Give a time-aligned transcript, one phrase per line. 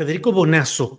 [0.00, 0.98] Federico Bonazo,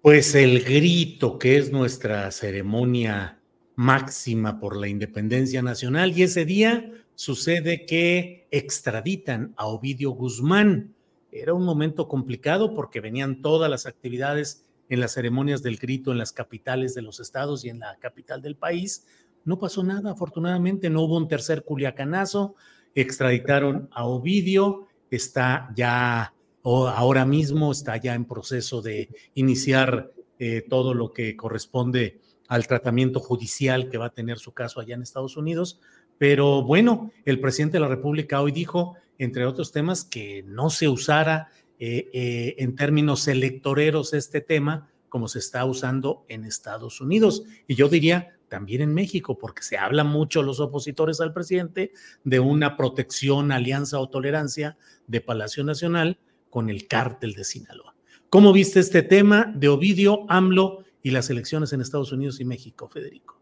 [0.00, 3.42] pues el grito que es nuestra ceremonia
[3.74, 10.94] máxima por la independencia nacional y ese día sucede que extraditan a Ovidio Guzmán.
[11.30, 16.16] Era un momento complicado porque venían todas las actividades en las ceremonias del grito en
[16.16, 19.06] las capitales de los estados y en la capital del país.
[19.44, 22.54] No pasó nada, afortunadamente, no hubo un tercer culiacanazo,
[22.94, 26.32] extraditaron a Ovidio, está ya,
[26.68, 30.10] o ahora mismo está ya en proceso de iniciar
[30.40, 32.18] eh, todo lo que corresponde
[32.48, 35.78] al tratamiento judicial que va a tener su caso allá en Estados Unidos.
[36.18, 40.88] Pero bueno, el presidente de la República hoy dijo, entre otros temas, que no se
[40.88, 47.44] usara eh, eh, en términos electoreros este tema como se está usando en Estados Unidos.
[47.68, 51.92] Y yo diría también en México, porque se habla mucho los opositores al presidente
[52.24, 56.18] de una protección, alianza o tolerancia de Palacio Nacional
[56.56, 57.94] con el cártel de Sinaloa.
[58.30, 62.88] ¿Cómo viste este tema de Ovidio, AMLO y las elecciones en Estados Unidos y México,
[62.88, 63.38] Federico?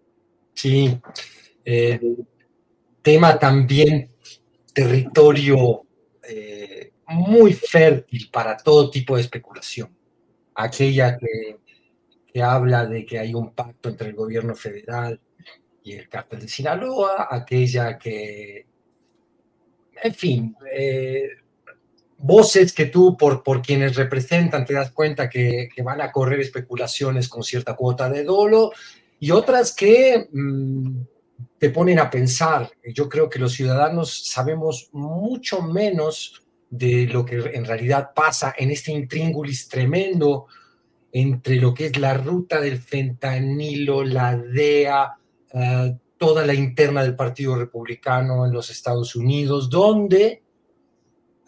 [0.53, 0.99] Sí,
[1.65, 2.01] eh,
[3.03, 4.11] tema también
[4.73, 5.83] territorio
[6.29, 9.97] eh, muy fértil para todo tipo de especulación.
[10.57, 11.59] Aquella que,
[12.33, 15.21] que, habla de que hay un pacto entre el gobierno federal
[15.85, 18.67] y el cártel de Sinaloa, aquella que,
[20.03, 21.29] en fin, eh,
[22.19, 27.29] voces que tú, por, por quienes representan, te das cuenta que, van a correr especulaciones
[27.29, 28.73] con cierta cuota de dolo,
[29.21, 31.03] y otras que mmm,
[31.59, 32.71] te ponen a pensar.
[32.95, 38.71] Yo creo que los ciudadanos sabemos mucho menos de lo que en realidad pasa en
[38.71, 40.47] este intríngulis tremendo
[41.13, 45.17] entre lo que es la ruta del fentanilo, la DEA,
[45.53, 50.44] uh, toda la interna del Partido Republicano en los Estados Unidos, donde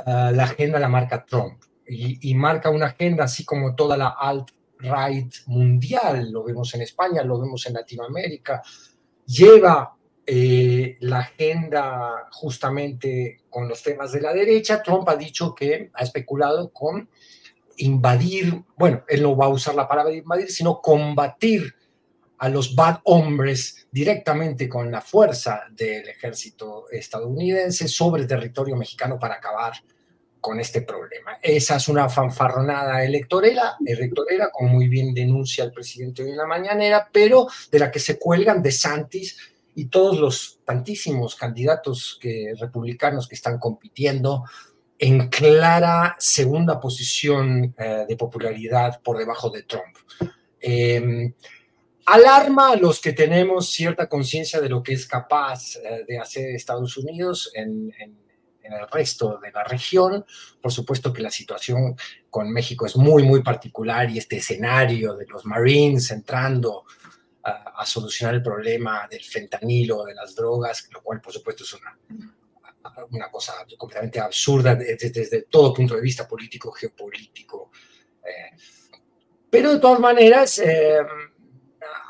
[0.00, 1.62] uh, la agenda la marca Trump.
[1.86, 7.22] Y, y, marca una agenda así como toda la alt-right mundial, lo vemos en España,
[7.22, 8.60] lo vemos en Latinoamérica,
[9.24, 9.96] lleva
[10.28, 14.82] eh, la agenda justamente con los temas de la derecha.
[14.82, 17.08] Trump ha dicho que ha especulado con
[17.76, 21.75] invadir, bueno, él no va a usar la palabra invadir, sino combatir
[22.38, 29.36] a los bad hombres directamente con la fuerza del ejército estadounidense sobre territorio mexicano para
[29.36, 29.72] acabar
[30.40, 31.38] con este problema.
[31.42, 36.46] Esa es una fanfarronada electorera, electorera, como muy bien denuncia el presidente hoy en la
[36.46, 39.36] mañanera, pero de la que se cuelgan de Santis
[39.74, 44.44] y todos los tantísimos candidatos que, republicanos que están compitiendo
[44.98, 49.96] en clara segunda posición eh, de popularidad por debajo de Trump.
[50.60, 51.34] Eh,
[52.06, 56.50] alarma a los que tenemos cierta conciencia de lo que es capaz eh, de hacer
[56.50, 58.16] Estados Unidos en, en,
[58.66, 60.24] en el resto de la región.
[60.60, 61.96] Por supuesto que la situación
[62.30, 66.84] con México es muy, muy particular y este escenario de los Marines entrando
[67.42, 71.96] a, solucionar el problema del fentanilo, de las drogas, lo cual por supuesto es una,
[73.12, 77.70] una cosa completamente absurda desde, todo punto de vista político, geopolítico.
[78.24, 78.56] Eh.
[79.48, 80.98] pero de todas maneras, eh,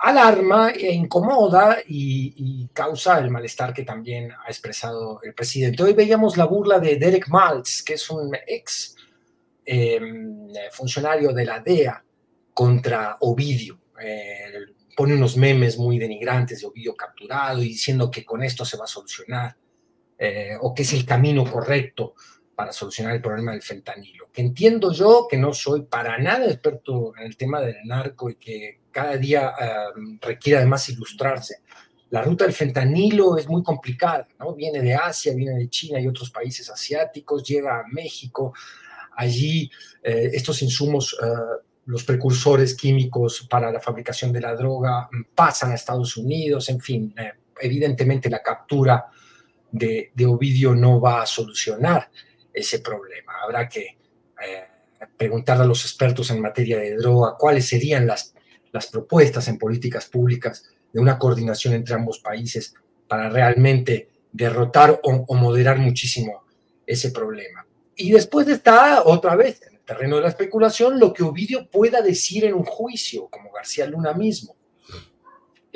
[0.01, 5.83] alarma e incomoda y, causa el malestar que también ha expresado el presidente.
[5.83, 8.97] Hoy veíamos la burla de Derek Maltz, que es un ex
[9.65, 9.99] eh,
[10.73, 12.05] funcionario de la DEA
[12.53, 13.79] contra Ovidio.
[14.01, 14.53] Eh,
[14.95, 18.85] pone unos memes muy denigrantes de Ovidio capturado y diciendo que con esto se va
[18.85, 19.57] a solucionar
[20.19, 22.15] eh, o que es el camino correcto
[22.57, 24.31] para solucionar el problema del fentanilo.
[24.33, 28.37] Que entiendo yo que no soy para nada experto en el tema del narco y
[28.37, 29.53] que cada día
[29.95, 31.59] em, requiere además ilustrarse.
[32.09, 34.55] La ruta del fentanilo es muy complicada, ¿no?
[34.55, 38.55] Viene de Asia, viene de China y otros países asiáticos, llega a México.
[39.17, 39.71] Allí
[40.03, 41.27] eh, estos insumos, eh,
[41.85, 47.15] los precursores químicos para la fabricación de la droga, pasan a Estados Unidos, en fin,
[47.19, 49.05] eh, evidentemente la captura
[49.71, 52.09] de, de, Ovidio no va a solucionar
[52.57, 53.35] ese problema.
[53.43, 53.99] Habrá que
[55.17, 58.35] preguntar a los expertos en materia de droga cuáles serían las
[58.77, 62.75] las propuestas en políticas públicas de una coordinación entre ambos países
[63.09, 66.45] para realmente derrotar o, moderar muchísimo
[66.87, 67.67] ese problema.
[67.97, 72.03] Y después está otra vez en el terreno de la especulación lo que Ovidio pueda
[72.03, 74.55] decir en un juicio, como García Luna mismo.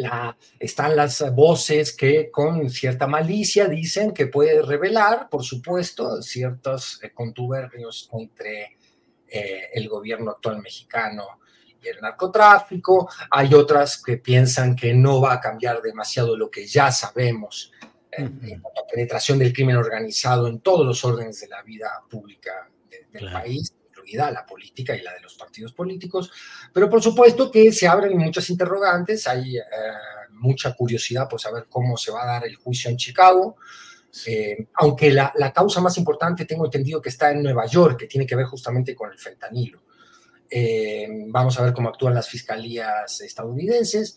[0.00, 6.98] La, están las voces que con cierta malicia dicen que puede revelar, por supuesto, ciertos
[7.02, 8.76] eh, contubernios entre
[9.28, 11.40] eh, el gobierno actual mexicano
[11.82, 16.66] y el narcotráfico, hay otras que piensan que no va a cambiar demasiado lo que
[16.66, 17.72] ya sabemos
[18.10, 22.02] eh, en cuanto a penetración del crimen organizado en todos los órdenes de la vida
[22.10, 22.68] pública
[23.12, 26.30] del país, incluida la política y la de los partidos políticos,
[26.72, 29.62] pero por supuesto que se abren muchas interrogantes, hay eh,
[30.32, 33.56] mucha curiosidad por saber cómo se va a dar el juicio en Chicago,
[34.26, 38.06] eh, aunque la, la, causa más importante tengo entendido que está en Nueva York, que
[38.06, 39.82] tiene que ver justamente con el fentanilo.
[40.50, 44.16] Eh, vamos a ver cómo actúan las fiscalías estadounidenses.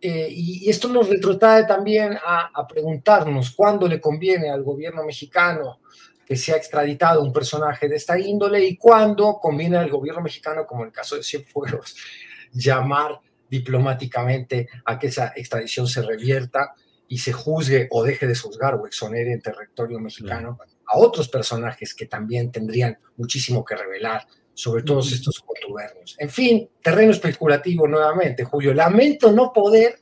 [0.00, 5.80] Eh, y, esto nos retrotrae también a, preguntarnos cuándo le conviene al gobierno mexicano
[6.26, 10.66] que se ha extraditado un personaje de esta índole y cuándo conviene al gobierno mexicano,
[10.66, 11.96] como en el caso de Cienfuegos,
[12.52, 16.74] llamar diplomáticamente a que esa extradición se revierta
[17.08, 21.94] y se juzgue o deje de juzgar o exonere en territorio mexicano a otros personajes
[21.94, 26.16] que también tendrían muchísimo que revelar sobre todos estos contubernios.
[26.18, 28.72] En fin, terreno especulativo nuevamente, Julio.
[28.72, 30.00] Lamento no poder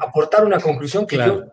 [0.00, 1.44] aportar una conclusión que yo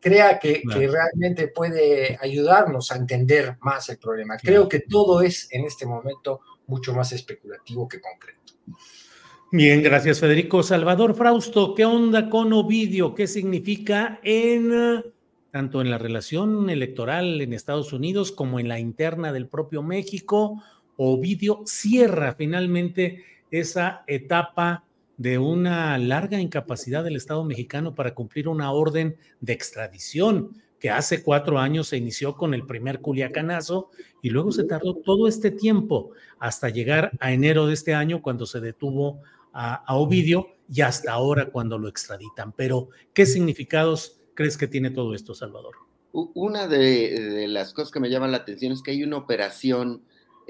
[0.00, 4.36] crea que, realmente puede ayudarnos a entender más el problema.
[4.38, 8.40] Creo que todo es en este momento mucho más especulativo que concreto.
[9.52, 10.62] Bien, gracias Federico.
[10.62, 13.14] Salvador Frausto, ¿qué onda con Ovidio?
[13.14, 15.04] ¿Qué significa en
[15.50, 20.62] tanto en la relación electoral en Estados Unidos como en la interna del propio México?
[20.96, 24.84] Ovidio cierra finalmente esa etapa
[25.20, 31.22] de una larga incapacidad del Estado mexicano para cumplir una orden de extradición que hace
[31.22, 33.90] cuatro años se inició con el primer culiacanazo
[34.22, 38.46] y luego se tardó todo este tiempo hasta llegar a enero de este año cuando
[38.46, 39.20] se detuvo
[39.52, 42.52] a, Ovidio y hasta ahora cuando lo extraditan.
[42.52, 45.74] Pero, ¿qué significados crees que tiene todo esto, Salvador?
[46.12, 50.00] Una de, de las cosas que me llaman la atención es que hay una operación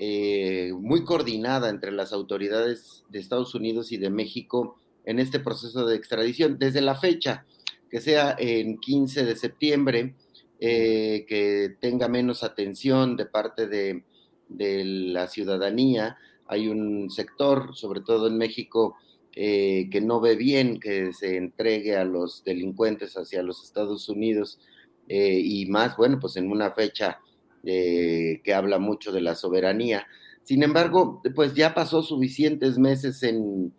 [0.02, 5.84] eh, muy coordinada entre las autoridades de Estados Unidos y de México en este proceso
[5.84, 6.58] de extradición.
[6.58, 7.44] Desde la fecha,
[7.90, 10.14] que sea en 15 de septiembre,
[10.58, 14.02] eh, que tenga menos atención de parte de,
[14.48, 16.16] la ciudadanía.
[16.46, 18.96] Hay un sector, sobre todo en México,
[19.36, 24.58] eh, que no ve bien que se entregue a los delincuentes hacia los Estados Unidos
[25.08, 27.18] y más, bueno, pues en una fecha
[27.62, 30.06] eh, que habla mucho de la soberanía.
[30.44, 33.74] Sin embargo, pues ya pasó suficientes meses en,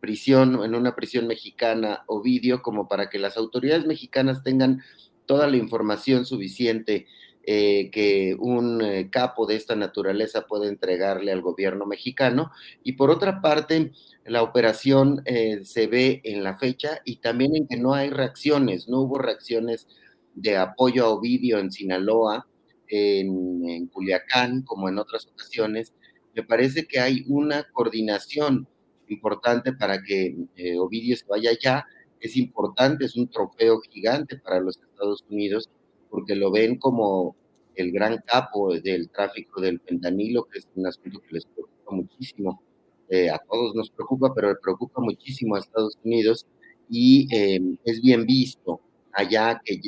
[0.00, 4.82] prisión, en una prisión mexicana, Ovidio, como para que las autoridades mexicanas tengan
[5.26, 7.06] toda la información suficiente
[7.42, 12.52] eh, que un eh, capo de esta naturaleza puede entregarle al gobierno mexicano.
[12.84, 13.92] Y por otra parte,
[14.24, 15.22] la operación
[15.64, 19.86] se ve en la fecha y también en que no hay reacciones, no hubo reacciones
[20.34, 22.46] de apoyo a Ovidio en Sinaloa,
[22.88, 25.92] en, Culiacán, como en otras ocasiones,
[26.34, 28.68] me parece que hay una coordinación
[29.08, 31.86] importante para que eh, Ovidio se vaya allá.
[32.20, 35.68] Es importante, es un trofeo gigante para los Estados Unidos,
[36.10, 37.36] porque lo ven como
[37.76, 42.62] el gran capo del tráfico del fentanilo, que es un asunto que les preocupa muchísimo.
[43.08, 46.46] Eh, a todos nos preocupa, pero le preocupa muchísimo a Estados Unidos
[46.88, 48.80] y eh, es bien visto
[49.14, 49.80] allá que,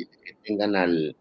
[0.43, 1.15] tengan al,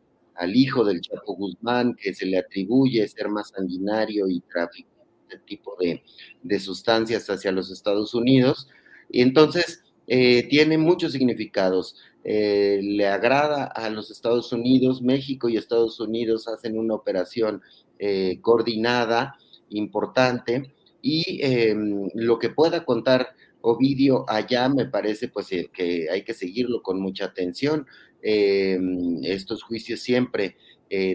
[0.54, 4.90] hijo del Chapo Guzmán, que se le atribuye ser más sanguinario y tráfico
[5.28, 6.02] este tipo de,
[6.42, 8.68] de sustancias hacia los Estados Unidos.
[9.10, 11.96] Y entonces eh, tiene muchos significados.
[12.24, 17.62] Eh, le agrada a los Estados Unidos, México y Estados Unidos hacen una operación
[17.98, 19.36] eh, coordinada,
[19.70, 20.72] importante,
[21.02, 23.28] y em, lo que pueda contar
[23.68, 27.86] Ovidio allá me parece pues que hay que seguirlo con mucha atención.
[28.22, 30.56] Em, estos juicios siempre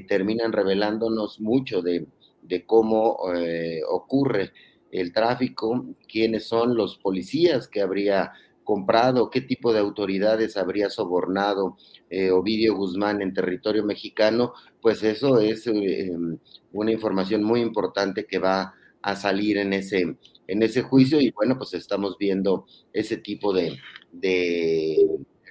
[0.08, 2.06] terminan revelándonos mucho de,
[2.66, 3.18] cómo
[3.90, 4.52] ocurre
[4.92, 11.78] el tráfico, quiénes son los policías que habría comprado, qué tipo de autoridades habría sobornado
[12.10, 16.12] eh, Ovidio Guzmán en territorio mexicano, pues eso es eh,
[16.72, 20.16] una información muy importante que va a salir en ese,
[20.52, 23.80] en ese juicio y bueno, pues estamos viendo ese tipo de,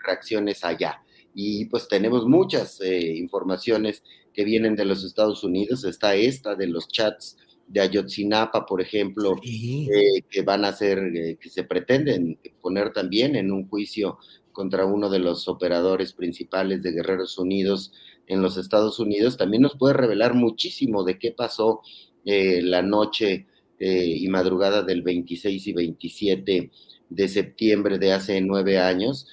[0.05, 1.03] reacciones allá.
[1.35, 4.03] Y pues tenemos muchas eh, informaciones
[4.35, 9.37] que vienen de los Estados Unidos, está esta de los chats de Ayotzinapa, por ejemplo,
[9.43, 14.19] eh, que van a ser, eh, que se pretenden poner también en un juicio
[14.53, 17.93] contra uno de los operadores principales de Guerreros Unidos
[18.27, 21.81] en los Estados Unidos, también nos puede revelar muchísimo de qué pasó
[22.27, 23.47] eh, la noche
[23.81, 26.71] y madrugada del 26 y 27
[27.09, 29.27] de septiembre de hace nueve años,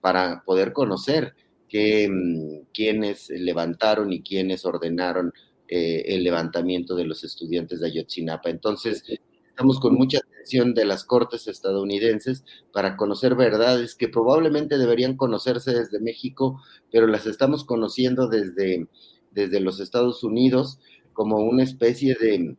[0.00, 1.34] para poder conocer
[1.68, 5.32] que, mm, quiénes levantaron y quiénes ordenaron
[5.68, 8.50] eh, el levantamiento de los estudiantes de Ayotzinapa.
[8.50, 9.04] Entonces,
[9.48, 12.44] estamos con mucha atención de las cortes estadounidenses
[12.74, 18.86] para conocer verdades que probablemente deberían conocerse desde México, pero las estamos conociendo desde,
[19.30, 20.78] desde los Estados Unidos
[21.14, 22.54] como una especie de,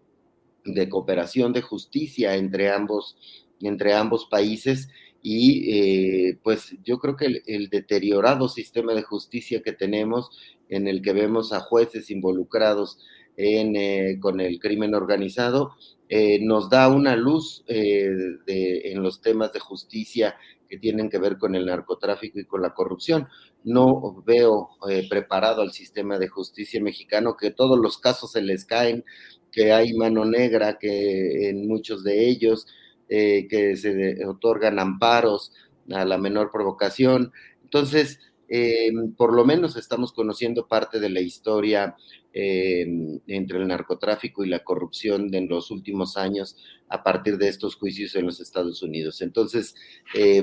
[0.66, 3.18] de cooperación de justicia entre ambos,
[3.60, 4.90] entre ambos países
[5.24, 10.30] y eh, pues yo creo que el, deteriorado sistema de justicia que tenemos,
[10.68, 13.00] en el que vemos a jueces involucrados
[13.38, 15.76] eh, con el crimen organizado,
[16.10, 20.36] eh, nos da una luz en los temas de justicia
[20.70, 23.30] que tienen que ver con el narcotráfico y con la corrupción.
[23.64, 24.72] No veo
[25.10, 29.06] preparado al sistema de justicia mexicano, que todos los casos se les caen,
[29.54, 32.68] que hay mano negra, que en muchos de ellos
[33.08, 35.54] eh, que se otorgan amparos
[35.92, 37.32] a la menor provocación.
[37.64, 38.20] Entonces,
[38.50, 41.96] eh, por lo menos estamos conociendo parte de la historia
[42.34, 42.88] eh,
[43.28, 46.58] entre el narcotráfico y la corrupción en los últimos años
[46.90, 49.22] a partir de estos juicios en los Estados Unidos.
[49.22, 49.76] Entonces,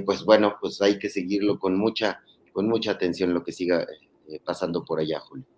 [0.04, 3.86] pues bueno, pues hay que seguirlo con mucha, con mucha atención lo que siga
[4.44, 5.49] pasando por allá, Julio.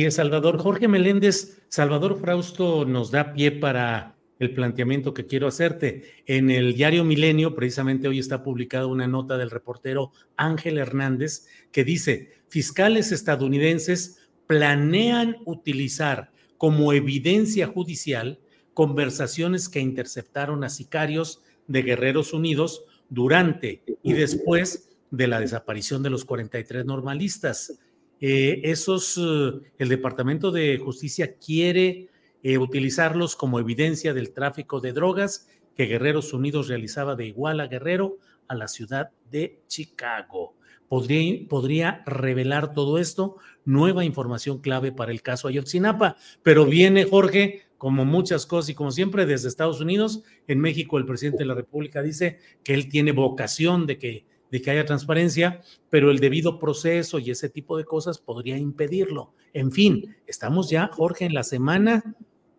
[0.00, 6.22] Y Salvador Jorge Meléndez, Salvador Frausto nos da pie para el planteamiento que quiero hacerte.
[6.24, 11.84] En el diario Milenio, precisamente hoy está publicada una nota del reportero Ángel Hernández que
[11.84, 18.40] dice, fiscales estadounidenses planean utilizar como evidencia judicial
[18.72, 26.08] conversaciones que interceptaron a sicarios de Guerreros Unidos durante y después de la desaparición de
[26.08, 27.78] los 43 normalistas.
[28.20, 32.08] Eh, esos, eh, el Departamento de Justicia quiere
[32.42, 38.18] eh, utilizarlos como evidencia del tráfico de drogas que Guerreros Unidos realizaba de Iguala Guerrero
[38.46, 40.54] a la ciudad de Chicago.
[40.88, 47.62] Podría, podría, revelar todo esto, nueva información clave para el caso Ayotzinapa, pero viene Jorge,
[47.78, 51.54] como muchas cosas y como siempre desde Estados Unidos, en México el presidente de la
[51.54, 56.58] República dice que él tiene vocación de que, de que haya transparencia, pero el debido
[56.58, 59.32] proceso y ese tipo de cosas podría impedirlo.
[59.52, 62.16] En fin, estamos ya, Jorge, en la semana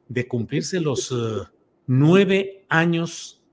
[0.08, 1.48] de cumplirse los eh,
[1.88, 3.44] nueve años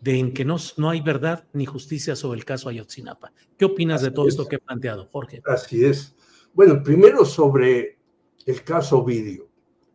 [0.00, 3.32] de en que no, no hay verdad ni justicia sobre el caso Ayotzinapa.
[3.58, 5.42] ¿Qué opinas de todo esto que he planteado, Jorge?
[5.44, 6.14] Así es.
[6.54, 7.98] Bueno, primero sobre
[8.46, 9.48] el caso Vidio.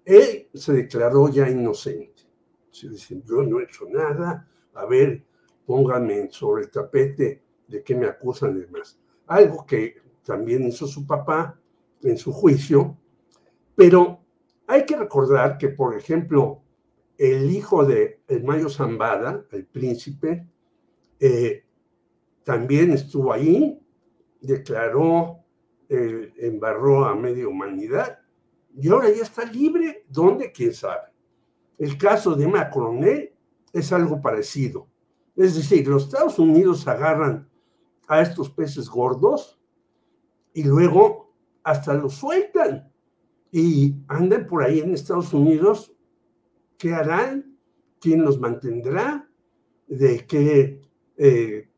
[0.05, 2.23] Él se declaró ya inocente.
[2.69, 5.25] Se dice, yo no he hecho nada, a ver,
[5.65, 8.99] pónganme sobre el tapete de qué me acusan y demás.
[9.27, 11.59] Algo que también hizo su papá
[12.01, 12.97] en su juicio,
[13.75, 14.19] pero
[14.67, 16.61] hay que recordar que, por ejemplo,
[17.17, 20.47] el hijo de el Mayo Zambada, el príncipe,
[21.19, 21.63] eh,
[22.43, 23.79] también estuvo ahí,
[24.41, 25.39] declaró,
[25.89, 28.19] eh, embarró a media humanidad
[28.75, 30.05] y ahora ya está libre.
[30.09, 30.51] ¿Dónde?
[30.51, 31.09] ¿Quién sabe?
[31.77, 33.33] El caso de Macroné
[33.71, 34.87] es algo parecido.
[35.35, 37.49] Es decir, los Estados Unidos agarran
[38.07, 39.59] a estos peces gordos
[40.53, 41.33] y luego
[41.63, 42.91] hasta los sueltan
[43.51, 45.95] y andan por ahí en Estados Unidos.
[46.77, 47.57] ¿Qué harán?
[47.99, 49.29] ¿Quién los mantendrá?
[49.87, 50.81] ¿De qué
[51.17, 51.69] eh,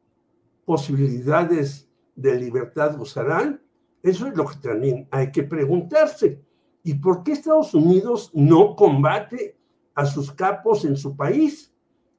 [0.66, 3.62] posibilidades de libertad gozarán?
[4.04, 6.42] Eso es lo que también hay que preguntarse.
[6.84, 9.58] ¿Y por qué Estados Unidos no combate
[9.94, 11.74] a sus capos en su país?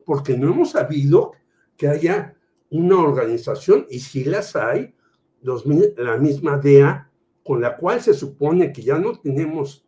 [0.05, 1.33] Porque no hemos sabido
[1.77, 2.38] que haya
[2.71, 4.95] una organización, y si las hay,
[5.43, 7.11] la misma DEA,
[7.45, 9.87] con la cual se supone que ya no tenemos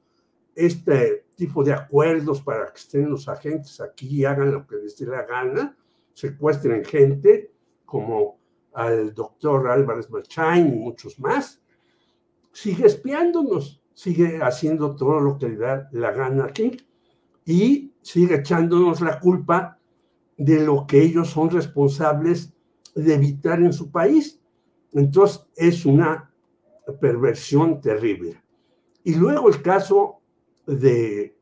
[0.55, 4.97] este tipo de acuerdos para que estén los agentes aquí y hagan lo que les
[4.97, 5.77] dé la gana,
[6.15, 7.53] secuestren gente
[7.85, 8.39] como
[8.73, 11.61] al doctor Álvarez Machain y muchos más,
[12.53, 16.77] sigue espiándonos, sigue haciendo todo lo que le da la gana aquí
[17.45, 19.79] y sigue echándonos la culpa
[20.37, 22.53] de lo que ellos son responsables
[22.95, 24.41] de evitar en su país.
[24.93, 26.33] Entonces es una
[27.01, 28.41] perversión terrible.
[29.05, 30.21] Y luego el caso
[30.67, 31.37] de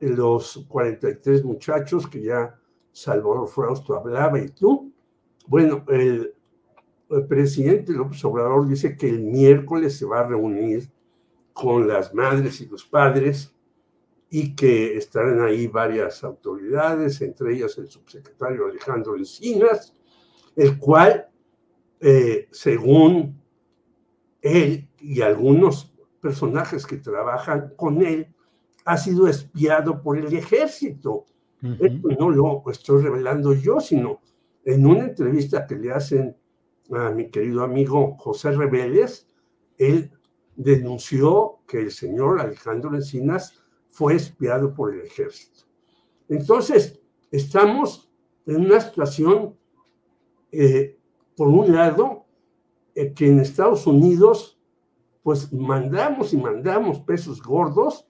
[0.00, 2.58] los 43 muchachos que ya
[2.92, 4.92] Salvador Frausto hablaba y tú.
[5.46, 6.34] Bueno, el,
[7.10, 10.90] el presidente López Obrador dice que el miércoles se va a reunir
[11.52, 13.54] con las madres y los padres
[14.30, 19.94] y que estarán ahí varias autoridades, entre ellas el subsecretario Alejandro Encinas,
[20.56, 21.28] el cual,
[22.00, 23.40] eh, según
[24.42, 28.34] él y algunos personajes que trabajan con él,
[28.84, 31.26] ha sido espiado por el ejército.
[31.62, 34.20] Esto no lo estoy revelando yo, sino
[34.64, 36.36] en una entrevista que le hacen
[36.90, 39.28] a mi querido amigo José Rebeles,
[39.78, 40.10] él
[40.56, 45.64] denunció que el señor Alejandro Encinas fue espiado por el ejército.
[46.28, 48.10] Entonces, estamos
[48.46, 49.56] en una situación
[50.52, 50.98] eh,
[51.36, 52.26] por un lado,
[52.94, 54.60] eh, que en Estados Unidos,
[55.22, 58.06] pues mandamos y mandamos pesos gordos,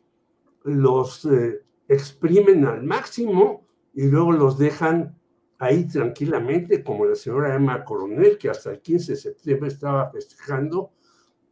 [0.64, 5.18] los eh, exprimen al máximo y luego los dejan
[5.58, 10.92] ahí tranquilamente, como la señora Emma Coronel, que hasta el 15 de septiembre estaba festejando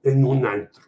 [0.03, 0.85] en un antro.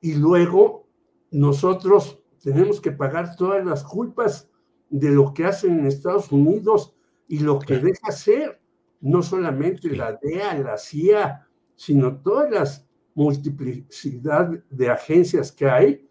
[0.00, 0.88] Y luego
[1.30, 4.50] nosotros tenemos que pagar todas las culpas
[4.88, 6.94] de lo que hacen en Estados Unidos
[7.28, 8.61] y lo que deja ser
[9.02, 16.08] no solamente la DEA, la CIA, sino todas las multiplicidad de agencias que hay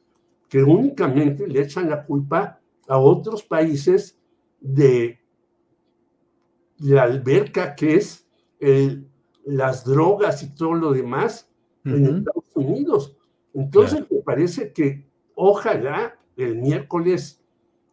[0.48, 4.20] que únicamente le echan la culpa a otros países
[4.60, 5.20] de
[6.78, 8.28] la alberca que es
[8.60, 9.08] el,
[9.46, 11.50] las drogas y todo lo demás
[11.86, 13.18] en Estados Unidos.
[13.54, 17.42] Entonces me parece que ojalá el miércoles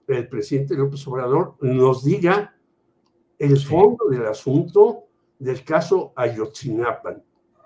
[0.07, 2.58] el presidente López Obrador nos diga
[3.39, 5.05] el fondo del asunto
[5.39, 7.17] del caso Ayotzinapa.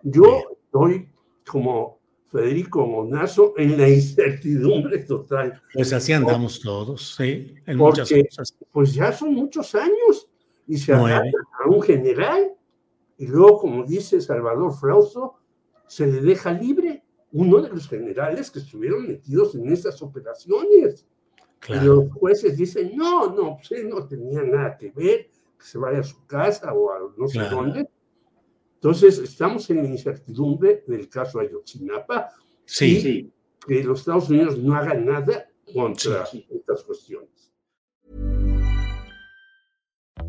[0.03, 1.09] Yo estoy
[1.47, 5.61] como Federico Monazo en la incertidumbre total.
[5.75, 8.57] Pues así andamos todos, sí, en muchas cosas.
[8.71, 10.29] Pues ya son muchos años
[10.67, 11.31] y se agarra
[11.63, 12.53] a un general
[13.19, 15.35] y luego, como dice Salvador Frausto,
[15.87, 21.07] se le deja libre uno de los generales que estuvieron metidos en esas operaciones.
[21.69, 25.29] Y los jueces dicen, no, no, pues él no tenía nada que ver,
[25.63, 27.89] se vaya a su casa o a no sé dónde.
[28.75, 32.31] Entonces, estamos en la incertidumbre del caso Ayotzinapa
[32.65, 33.33] sí.
[33.67, 36.47] y que los Estados Unidos no hagan nada contra sí.
[36.51, 37.53] estas cuestiones.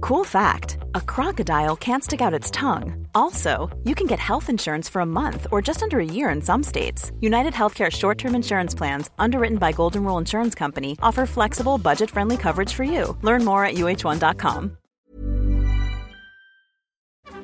[0.02, 3.08] Cool fact a crocodile can't stick out its tongue.
[3.15, 6.41] Also, you can get health insurance for a month or just under a year in
[6.41, 7.12] some states.
[7.22, 12.12] United Healthcare short term insurance plans, underwritten by Golden Rule Insurance Company, offer flexible, budget
[12.12, 13.17] friendly coverage for you.
[13.22, 14.78] Learn more at uh1.com.